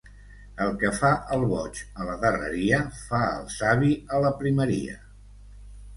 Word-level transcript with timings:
El 0.63 0.71
que 0.83 0.89
fa 0.99 1.11
el 1.35 1.43
boig 1.51 1.83
a 2.03 2.07
la 2.09 2.15
darreria, 2.25 2.81
fa 3.11 3.19
el 3.35 3.47
savi 3.59 3.95
a 4.17 4.23
la 4.25 4.33
primeria. 4.45 4.97